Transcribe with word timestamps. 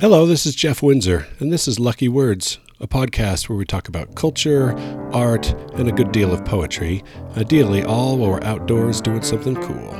Hello, 0.00 0.26
this 0.26 0.46
is 0.46 0.54
Jeff 0.54 0.80
Windsor, 0.80 1.26
and 1.40 1.52
this 1.52 1.66
is 1.66 1.80
Lucky 1.80 2.08
Words, 2.08 2.60
a 2.78 2.86
podcast 2.86 3.48
where 3.48 3.58
we 3.58 3.64
talk 3.64 3.88
about 3.88 4.14
culture, 4.14 4.78
art, 5.12 5.52
and 5.74 5.88
a 5.88 5.92
good 5.92 6.12
deal 6.12 6.32
of 6.32 6.44
poetry, 6.44 7.02
ideally 7.36 7.82
all 7.82 8.16
while 8.16 8.30
we're 8.30 8.44
outdoors 8.44 9.00
doing 9.00 9.22
something 9.22 9.56
cool. 9.56 9.90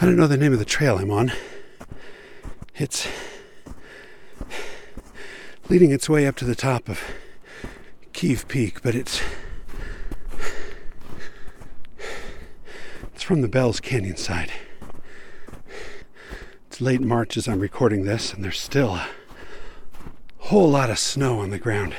I 0.00 0.06
don't 0.06 0.14
know 0.14 0.28
the 0.28 0.36
name 0.36 0.52
of 0.52 0.60
the 0.60 0.64
trail 0.64 0.98
I'm 0.98 1.10
on. 1.10 1.32
It's 2.76 3.08
leading 5.68 5.90
its 5.90 6.08
way 6.08 6.28
up 6.28 6.36
to 6.36 6.44
the 6.44 6.54
top 6.54 6.88
of 6.88 7.02
Kiev 8.12 8.46
Peak, 8.46 8.82
but 8.84 8.94
it's 8.94 9.20
it's 13.19 13.19
from 13.30 13.42
the 13.42 13.48
Bells 13.48 13.78
Canyon 13.78 14.16
side. 14.16 14.50
It's 16.66 16.80
late 16.80 17.00
March 17.00 17.36
as 17.36 17.46
I'm 17.46 17.60
recording 17.60 18.02
this, 18.02 18.34
and 18.34 18.42
there's 18.42 18.58
still 18.58 18.96
a 18.96 19.06
whole 20.38 20.68
lot 20.68 20.90
of 20.90 20.98
snow 20.98 21.38
on 21.38 21.50
the 21.50 21.58
ground. 21.60 21.94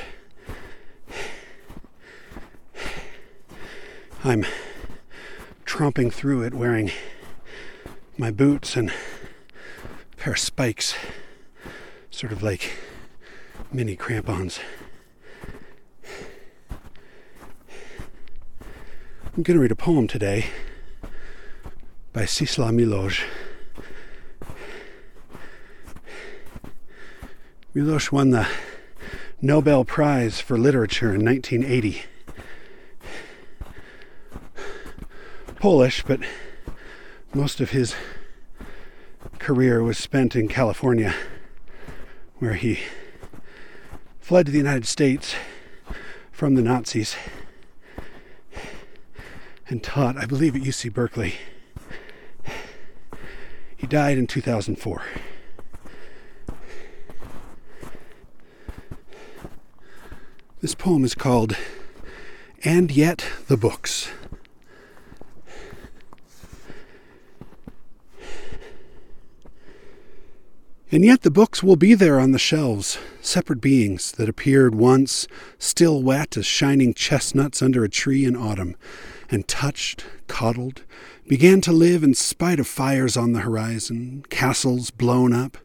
I'm 4.22 4.44
tromping 5.64 6.12
through 6.12 6.42
it 6.42 6.52
wearing 6.52 6.90
my 8.18 8.30
boots 8.30 8.76
and 8.76 8.90
a 8.90 10.16
pair 10.18 10.34
of 10.34 10.38
spikes, 10.38 10.94
sort 12.10 12.30
of 12.30 12.42
like 12.42 12.74
mini 13.72 13.96
crampons. 13.96 14.60
I'm 19.34 19.42
going 19.42 19.56
to 19.56 19.62
read 19.62 19.72
a 19.72 19.76
poem 19.76 20.06
today 20.06 20.44
by 22.12 22.26
Czesław 22.26 22.72
Miłosz. 22.72 23.24
Milosz 27.74 28.10
won 28.10 28.30
the 28.30 28.46
Nobel 29.40 29.84
Prize 29.84 30.40
for 30.40 30.58
Literature 30.58 31.14
in 31.14 31.24
1980. 31.24 32.02
Polish, 35.58 36.02
but 36.02 36.20
most 37.32 37.60
of 37.60 37.70
his 37.70 37.94
career 39.38 39.82
was 39.82 39.96
spent 39.96 40.36
in 40.36 40.48
California, 40.48 41.14
where 42.40 42.54
he 42.54 42.80
fled 44.20 44.46
to 44.46 44.52
the 44.52 44.58
United 44.58 44.86
States 44.86 45.34
from 46.30 46.56
the 46.56 46.62
Nazis 46.62 47.16
and 49.68 49.82
taught, 49.82 50.18
I 50.18 50.26
believe, 50.26 50.54
at 50.54 50.62
UC 50.62 50.92
Berkeley. 50.92 51.36
He 53.82 53.88
died 53.88 54.16
in 54.16 54.28
2004. 54.28 55.02
This 60.60 60.76
poem 60.76 61.04
is 61.04 61.16
called 61.16 61.56
And 62.62 62.92
Yet 62.92 63.26
the 63.48 63.56
Books. 63.56 64.08
And 70.92 71.04
yet 71.04 71.22
the 71.22 71.30
books 71.32 71.64
will 71.64 71.74
be 71.74 71.94
there 71.94 72.20
on 72.20 72.30
the 72.30 72.38
shelves, 72.38 72.98
separate 73.20 73.60
beings 73.60 74.12
that 74.12 74.28
appeared 74.28 74.76
once, 74.76 75.26
still 75.58 76.04
wet 76.04 76.36
as 76.36 76.46
shining 76.46 76.94
chestnuts 76.94 77.60
under 77.60 77.82
a 77.82 77.88
tree 77.88 78.24
in 78.24 78.36
autumn, 78.36 78.76
and 79.32 79.48
touched, 79.48 80.04
coddled, 80.28 80.84
began 81.26 81.60
to 81.62 81.72
live 81.72 82.04
in 82.04 82.14
spite 82.14 82.60
of 82.60 82.66
fires 82.66 83.16
on 83.16 83.32
the 83.32 83.40
horizon, 83.40 84.24
castles 84.30 84.90
blown 84.90 85.32
up, 85.32 85.58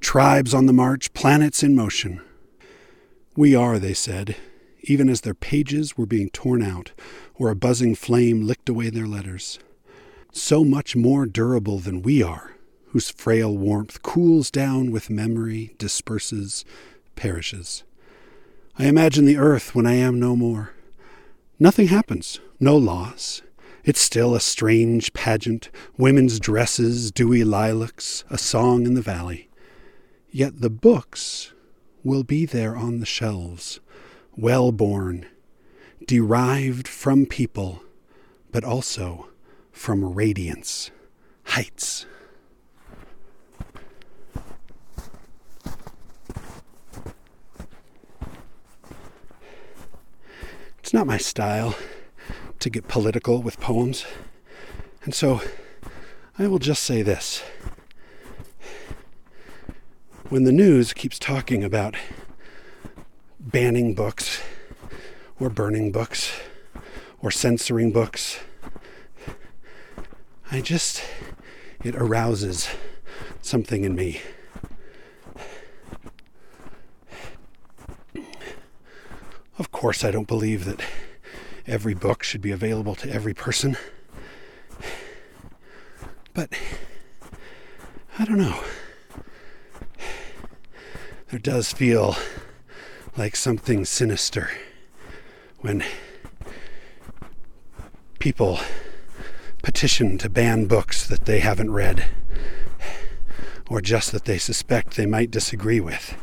tribes 0.00 0.54
on 0.54 0.66
the 0.66 0.72
march, 0.72 1.12
planets 1.14 1.62
in 1.62 1.74
motion. 1.74 2.20
We 3.36 3.54
are, 3.54 3.78
they 3.78 3.94
said, 3.94 4.36
even 4.82 5.08
as 5.08 5.22
their 5.22 5.34
pages 5.34 5.96
were 5.96 6.06
being 6.06 6.30
torn 6.30 6.62
out, 6.62 6.92
or 7.34 7.50
a 7.50 7.56
buzzing 7.56 7.94
flame 7.94 8.46
licked 8.46 8.68
away 8.68 8.90
their 8.90 9.08
letters. 9.08 9.58
So 10.30 10.62
much 10.62 10.94
more 10.94 11.26
durable 11.26 11.78
than 11.78 12.02
we 12.02 12.22
are 12.22 12.54
whose 12.94 13.10
frail 13.10 13.58
warmth 13.58 14.00
cools 14.02 14.52
down 14.52 14.92
with 14.92 15.10
memory, 15.10 15.74
disperses, 15.78 16.64
perishes. 17.16 17.82
I 18.78 18.86
imagine 18.86 19.24
the 19.24 19.36
earth 19.36 19.74
when 19.74 19.84
I 19.84 19.94
am 19.94 20.20
no 20.20 20.36
more. 20.36 20.74
Nothing 21.58 21.88
happens, 21.88 22.38
no 22.64 22.76
loss. 22.78 23.42
It's 23.84 24.00
still 24.00 24.34
a 24.34 24.40
strange 24.40 25.12
pageant, 25.12 25.68
women's 25.98 26.40
dresses, 26.40 27.12
dewy 27.12 27.44
lilacs, 27.44 28.24
a 28.30 28.38
song 28.38 28.86
in 28.86 28.94
the 28.94 29.02
valley. 29.02 29.50
Yet 30.30 30.62
the 30.62 30.70
books 30.70 31.52
will 32.02 32.24
be 32.24 32.46
there 32.46 32.74
on 32.74 33.00
the 33.00 33.06
shelves, 33.06 33.80
well 34.34 34.72
born, 34.72 35.26
derived 36.06 36.88
from 36.88 37.26
people, 37.26 37.82
but 38.50 38.64
also 38.64 39.28
from 39.70 40.14
radiance, 40.14 40.90
heights. 41.44 42.06
It's 50.78 50.94
not 50.94 51.06
my 51.06 51.18
style 51.18 51.74
to 52.64 52.70
get 52.70 52.88
political 52.88 53.42
with 53.42 53.60
poems, 53.60 54.06
and 55.02 55.14
so 55.14 55.42
I 56.38 56.46
will 56.46 56.58
just 56.58 56.82
say 56.82 57.02
this. 57.02 57.42
When 60.30 60.44
the 60.44 60.50
news 60.50 60.94
keeps 60.94 61.18
talking 61.18 61.62
about 61.62 61.94
banning 63.38 63.92
books, 63.94 64.42
or 65.38 65.50
burning 65.50 65.92
books, 65.92 66.40
or 67.20 67.30
censoring 67.30 67.92
books, 67.92 68.40
I 70.50 70.62
just, 70.62 71.04
it 71.84 71.94
arouses 71.94 72.70
something 73.42 73.84
in 73.84 73.94
me. 73.94 74.22
Of 79.58 79.70
course, 79.70 80.02
I 80.02 80.10
don't 80.10 80.26
believe 80.26 80.64
that 80.64 80.80
every 81.66 81.94
book 81.94 82.22
should 82.22 82.40
be 82.40 82.50
available 82.50 82.94
to 82.96 83.10
every 83.10 83.34
person. 83.34 83.76
But 86.32 86.52
I 88.18 88.24
don't 88.24 88.38
know. 88.38 88.60
There 91.30 91.38
does 91.38 91.72
feel 91.72 92.16
like 93.16 93.36
something 93.36 93.84
sinister 93.84 94.50
when 95.60 95.84
people 98.18 98.58
petition 99.62 100.18
to 100.18 100.28
ban 100.28 100.66
books 100.66 101.06
that 101.06 101.24
they 101.24 101.40
haven't 101.40 101.70
read 101.70 102.06
or 103.70 103.80
just 103.80 104.12
that 104.12 104.24
they 104.24 104.38
suspect 104.38 104.96
they 104.96 105.06
might 105.06 105.30
disagree 105.30 105.80
with. 105.80 106.16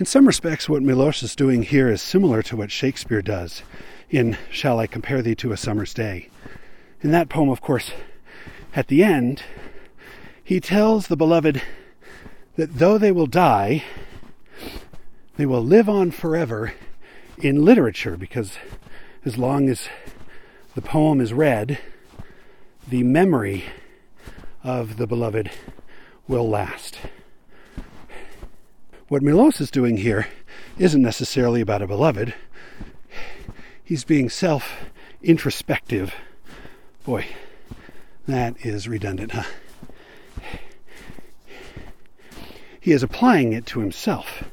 In 0.00 0.06
some 0.06 0.26
respects, 0.26 0.66
what 0.66 0.82
Milosz 0.82 1.22
is 1.22 1.36
doing 1.36 1.62
here 1.62 1.90
is 1.90 2.00
similar 2.00 2.42
to 2.44 2.56
what 2.56 2.70
Shakespeare 2.70 3.20
does 3.20 3.62
in 4.08 4.38
Shall 4.50 4.78
I 4.78 4.86
Compare 4.86 5.20
Thee 5.20 5.34
to 5.34 5.52
a 5.52 5.58
Summer's 5.58 5.92
Day. 5.92 6.30
In 7.02 7.10
that 7.10 7.28
poem, 7.28 7.50
of 7.50 7.60
course, 7.60 7.90
at 8.74 8.88
the 8.88 9.04
end, 9.04 9.42
he 10.42 10.58
tells 10.58 11.08
the 11.08 11.18
beloved 11.18 11.60
that 12.56 12.78
though 12.78 12.96
they 12.96 13.12
will 13.12 13.26
die, 13.26 13.84
they 15.36 15.44
will 15.44 15.62
live 15.62 15.86
on 15.86 16.12
forever 16.12 16.72
in 17.36 17.62
literature 17.62 18.16
because 18.16 18.56
as 19.26 19.36
long 19.36 19.68
as 19.68 19.90
the 20.74 20.80
poem 20.80 21.20
is 21.20 21.34
read, 21.34 21.78
the 22.88 23.02
memory 23.02 23.64
of 24.64 24.96
the 24.96 25.06
beloved 25.06 25.50
will 26.26 26.48
last 26.48 26.96
what 29.10 29.22
Milosz 29.22 29.60
is 29.60 29.72
doing 29.72 29.96
here 29.96 30.28
isn't 30.78 31.02
necessarily 31.02 31.60
about 31.60 31.82
a 31.82 31.86
beloved. 31.88 32.32
He's 33.82 34.04
being 34.04 34.30
self 34.30 34.84
introspective. 35.20 36.14
Boy, 37.04 37.26
that 38.28 38.54
is 38.64 38.86
redundant, 38.86 39.32
huh? 39.32 39.42
He 42.80 42.92
is 42.92 43.02
applying 43.02 43.52
it 43.52 43.66
to 43.66 43.80
himself 43.80 44.44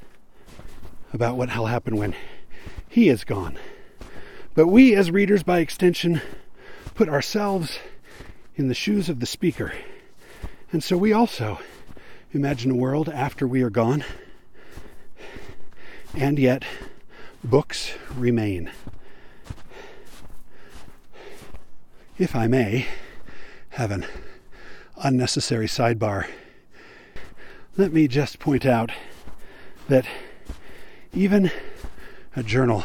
about 1.13 1.38
what 1.38 1.56
will 1.56 1.68
happen 1.68 1.95
when 1.95 2.15
he 2.89 3.09
is 3.09 3.24
gone. 3.24 3.59
But 4.56 4.69
we, 4.69 4.95
as 4.95 5.12
readers, 5.12 5.44
by 5.44 5.59
extension, 5.59 6.19
put 6.95 7.09
ourselves 7.09 7.77
in 8.56 8.69
the 8.69 8.74
shoes 8.74 9.07
of 9.07 9.19
the 9.19 9.27
speaker. 9.27 9.71
And 10.71 10.83
so 10.83 10.98
we 10.98 11.13
also 11.13 11.59
imagine 12.33 12.71
a 12.71 12.75
world 12.75 13.07
after 13.07 13.48
we 13.48 13.62
are 13.62 13.69
gone, 13.69 14.04
and 16.15 16.39
yet 16.39 16.63
books 17.44 17.94
remain. 18.15 18.71
If 22.18 22.36
I 22.36 22.48
may 22.48 22.88
have 23.69 23.92
an 23.92 24.06
unnecessary 24.95 25.68
sidebar, 25.68 26.27
let 27.77 27.94
me 27.94 28.07
just 28.07 28.39
point 28.39 28.65
out 28.65 28.92
that 29.88 30.07
even 31.13 31.51
a 32.36 32.44
journal 32.44 32.83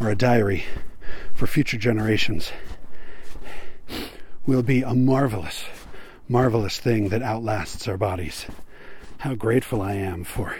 or 0.00 0.08
a 0.08 0.16
diary 0.16 0.64
for 1.34 1.46
future 1.46 1.78
generations 1.78 2.52
will 4.46 4.62
be 4.62 4.82
a 4.82 4.94
marvelous, 4.94 5.64
marvelous 6.28 6.78
thing 6.78 7.08
that 7.08 7.22
outlasts 7.22 7.88
our 7.88 7.96
bodies. 7.96 8.46
How 9.18 9.34
grateful 9.34 9.82
I 9.82 9.94
am 9.94 10.22
for 10.22 10.54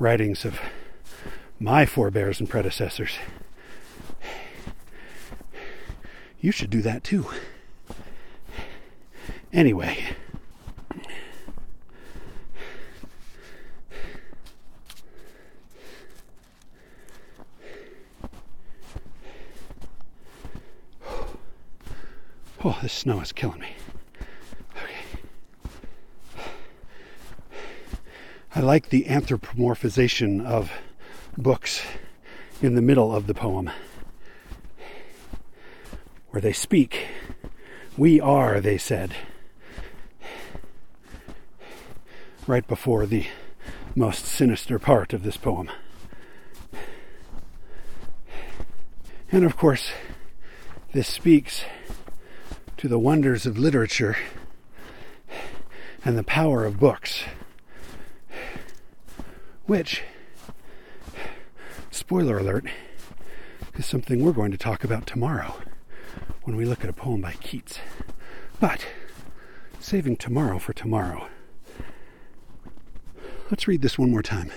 writings 0.00 0.46
of 0.46 0.58
my 1.60 1.84
forebears 1.84 2.40
and 2.40 2.48
predecessors. 2.48 3.18
You 6.40 6.50
should 6.50 6.70
do 6.70 6.80
that 6.80 7.04
too. 7.04 7.26
Anyway. 9.52 9.98
Oh, 22.62 22.78
this 22.82 22.92
snow 22.92 23.20
is 23.20 23.32
killing 23.32 23.60
me. 23.60 23.74
I 28.52 28.60
like 28.60 28.88
the 28.88 29.04
anthropomorphization 29.04 30.44
of 30.44 30.72
books 31.38 31.82
in 32.60 32.74
the 32.74 32.82
middle 32.82 33.14
of 33.14 33.28
the 33.28 33.34
poem, 33.34 33.70
where 36.30 36.40
they 36.40 36.52
speak. 36.52 37.06
We 37.96 38.20
are, 38.20 38.60
they 38.60 38.76
said, 38.76 39.14
right 42.48 42.66
before 42.66 43.06
the 43.06 43.26
most 43.94 44.24
sinister 44.24 44.80
part 44.80 45.12
of 45.12 45.22
this 45.22 45.36
poem. 45.36 45.70
And 49.30 49.44
of 49.44 49.56
course, 49.56 49.92
this 50.92 51.06
speaks 51.06 51.62
to 52.78 52.88
the 52.88 52.98
wonders 52.98 53.46
of 53.46 53.56
literature 53.56 54.16
and 56.04 56.18
the 56.18 56.24
power 56.24 56.64
of 56.64 56.80
books, 56.80 57.22
which, 59.70 60.02
spoiler 61.92 62.38
alert, 62.38 62.64
is 63.76 63.86
something 63.86 64.24
we're 64.24 64.32
going 64.32 64.50
to 64.50 64.58
talk 64.58 64.82
about 64.82 65.06
tomorrow 65.06 65.54
when 66.42 66.56
we 66.56 66.64
look 66.64 66.82
at 66.82 66.90
a 66.90 66.92
poem 66.92 67.20
by 67.20 67.30
Keats. 67.34 67.78
But, 68.58 68.84
saving 69.78 70.16
tomorrow 70.16 70.58
for 70.58 70.72
tomorrow, 70.72 71.28
let's 73.48 73.68
read 73.68 73.80
this 73.80 73.96
one 73.96 74.10
more 74.10 74.24
time. 74.24 74.50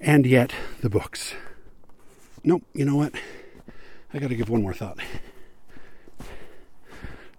And 0.00 0.24
yet, 0.24 0.54
the 0.80 0.88
books. 0.88 1.34
Nope, 2.42 2.62
you 2.72 2.86
know 2.86 2.96
what? 2.96 3.12
I 4.14 4.18
got 4.18 4.28
to 4.28 4.34
give 4.34 4.48
one 4.48 4.62
more 4.62 4.72
thought. 4.72 4.96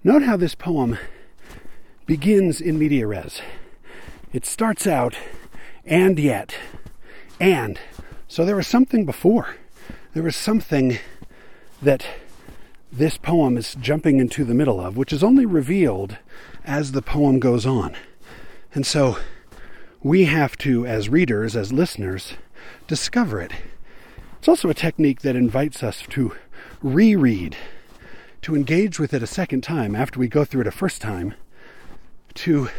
Note 0.03 0.21
how 0.21 0.37
this 0.37 0.53
poem 0.53 0.99
begins 2.05 2.61
in 2.61 2.77
media 2.77 3.07
res. 3.07 3.41
It 4.31 4.45
starts 4.45 4.87
out, 4.87 5.15
and 5.85 6.19
yet, 6.19 6.55
and. 7.39 7.79
So 8.27 8.45
there 8.45 8.55
was 8.55 8.67
something 8.67 9.05
before. 9.05 9.55
There 10.13 10.23
was 10.23 10.35
something 10.35 10.97
that 11.81 12.05
this 12.91 13.17
poem 13.17 13.57
is 13.57 13.75
jumping 13.75 14.19
into 14.19 14.43
the 14.43 14.53
middle 14.53 14.79
of, 14.79 14.97
which 14.97 15.13
is 15.13 15.23
only 15.23 15.45
revealed 15.45 16.17
as 16.63 16.91
the 16.91 17.01
poem 17.01 17.39
goes 17.39 17.65
on. 17.65 17.95
And 18.73 18.85
so 18.85 19.17
we 20.01 20.25
have 20.25 20.57
to, 20.59 20.85
as 20.85 21.09
readers, 21.09 21.55
as 21.55 21.71
listeners, 21.71 22.33
discover 22.87 23.39
it 23.41 23.53
it's 24.43 24.49
also 24.49 24.67
a 24.67 24.73
technique 24.73 25.21
that 25.21 25.37
invites 25.37 25.81
us 25.83 26.01
to 26.09 26.35
reread, 26.81 27.55
to 28.41 28.57
engage 28.57 28.99
with 28.99 29.13
it 29.13 29.23
a 29.23 29.25
second 29.25 29.61
time 29.61 29.95
after 29.95 30.19
we 30.19 30.27
go 30.27 30.43
through 30.43 30.59
it 30.59 30.67
a 30.67 30.71
first 30.71 31.01
time, 31.01 31.33
to, 32.35 32.69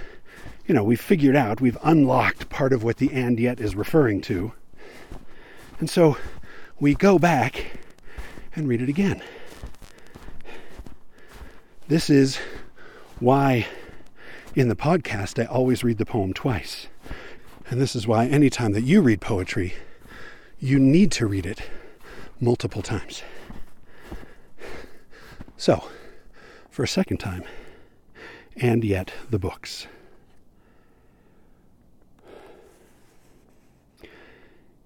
you 0.67 0.75
know, 0.75 0.85
we've 0.85 1.01
figured 1.01 1.37
out, 1.37 1.61
we've 1.61 1.79
unlocked 1.83 2.49
part 2.49 2.73
of 2.73 2.83
what 2.83 2.99
the 2.99 3.13
and 3.13 3.39
yet 3.39 3.61
is 3.61 3.75
referring 3.75 4.21
to. 4.23 4.53
And 5.79 5.89
so 5.91 6.17
we 6.81 6.95
go 6.95 7.19
back 7.19 7.79
and 8.55 8.69
read 8.69 8.83
it 8.83 8.89
again. 8.89 9.23
This 11.89 12.09
is 12.09 12.39
why 13.21 13.67
in 14.55 14.69
the 14.69 14.77
podcast 14.77 15.43
I 15.43 15.47
always 15.47 15.85
read 15.85 15.99
the 15.99 16.07
poem 16.07 16.33
twice. 16.33 16.87
And 17.69 17.81
this 17.81 17.97
is 17.97 18.07
why 18.07 18.27
anytime 18.27 18.73
that 18.73 18.83
you 18.83 19.01
read 19.03 19.21
poetry, 19.21 19.75
you 20.59 20.79
need 20.79 21.11
to 21.13 21.27
read 21.27 21.47
it 21.47 21.63
multiple 22.41 22.83
times. 22.83 23.23
So, 25.57 25.85
for 26.71 26.83
a 26.83 26.89
second 26.89 27.19
time, 27.19 27.45
and 28.57 28.85
yet 28.85 29.13
the 29.31 29.39
books. 29.39 29.87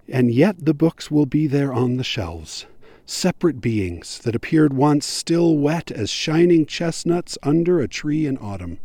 And 0.08 0.32
yet 0.32 0.64
the 0.64 0.74
books 0.74 1.10
will 1.10 1.26
be 1.26 1.46
there 1.46 1.72
on 1.72 1.98
the 1.98 2.04
shelves, 2.04 2.66
separate 3.04 3.60
beings 3.60 4.18
that 4.20 4.34
appeared 4.34 4.72
once 4.72 5.04
still 5.04 5.56
wet 5.58 5.90
as 5.90 6.08
shining 6.08 6.64
chestnuts 6.64 7.36
under 7.42 7.80
a 7.80 7.88
tree 7.88 8.26
in 8.26 8.38
autumn 8.38 8.78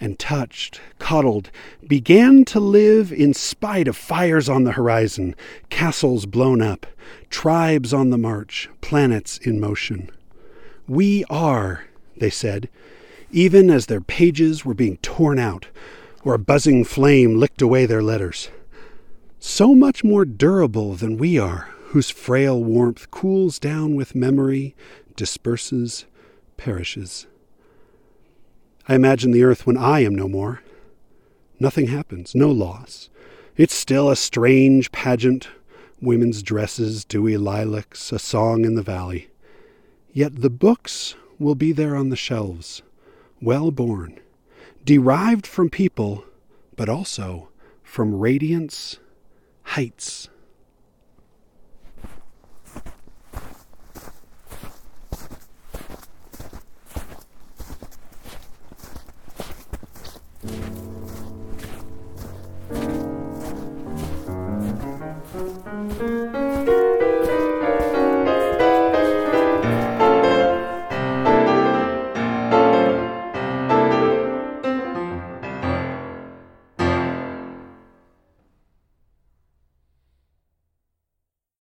and 0.00 0.18
touched, 0.18 0.80
coddled, 0.98 1.50
began 1.86 2.44
to 2.44 2.60
live 2.60 3.12
in 3.12 3.32
spite 3.32 3.88
of 3.88 3.96
fires 3.96 4.48
on 4.48 4.64
the 4.64 4.72
horizon, 4.72 5.34
castles 5.70 6.26
blown 6.26 6.60
up, 6.60 6.86
tribes 7.30 7.92
on 7.92 8.10
the 8.10 8.18
march, 8.18 8.68
planets 8.80 9.38
in 9.38 9.58
motion. 9.58 10.10
We 10.86 11.24
are, 11.30 11.84
they 12.16 12.30
said, 12.30 12.68
even 13.34 13.68
as 13.68 13.86
their 13.86 14.00
pages 14.00 14.64
were 14.64 14.74
being 14.74 14.96
torn 14.98 15.40
out, 15.40 15.66
or 16.22 16.34
a 16.34 16.38
buzzing 16.38 16.84
flame 16.84 17.36
licked 17.36 17.60
away 17.60 17.84
their 17.84 18.02
letters. 18.02 18.48
So 19.40 19.74
much 19.74 20.04
more 20.04 20.24
durable 20.24 20.94
than 20.94 21.18
we 21.18 21.36
are, 21.36 21.68
whose 21.86 22.10
frail 22.10 22.62
warmth 22.62 23.10
cools 23.10 23.58
down 23.58 23.96
with 23.96 24.14
memory, 24.14 24.76
disperses, 25.16 26.06
perishes. 26.56 27.26
I 28.88 28.94
imagine 28.94 29.32
the 29.32 29.42
earth 29.42 29.66
when 29.66 29.76
I 29.76 30.00
am 30.04 30.14
no 30.14 30.28
more. 30.28 30.62
Nothing 31.58 31.88
happens, 31.88 32.36
no 32.36 32.50
loss. 32.50 33.10
It's 33.56 33.74
still 33.74 34.10
a 34.10 34.16
strange 34.16 34.92
pageant 34.92 35.48
women's 36.00 36.40
dresses, 36.40 37.04
dewy 37.04 37.36
lilacs, 37.36 38.12
a 38.12 38.18
song 38.20 38.64
in 38.64 38.76
the 38.76 38.82
valley. 38.82 39.28
Yet 40.12 40.40
the 40.40 40.50
books 40.50 41.16
will 41.40 41.56
be 41.56 41.72
there 41.72 41.96
on 41.96 42.10
the 42.10 42.16
shelves, 42.16 42.82
well 43.44 43.70
born, 43.70 44.18
derived 44.84 45.46
from 45.46 45.68
people, 45.68 46.24
but 46.76 46.88
also 46.88 47.50
from 47.82 48.14
radiance 48.14 48.98
heights. 49.62 50.30